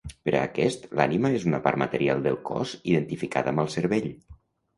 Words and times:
Per 0.27 0.31
a 0.37 0.39
aquest, 0.43 0.87
l'ànima 0.99 1.29
és 1.39 1.45
una 1.49 1.59
part 1.67 1.79
material 1.81 2.25
del 2.29 2.39
cos 2.49 2.73
identificada 2.95 3.53
amb 3.55 3.65
el 3.67 3.71
cervell. 3.77 4.11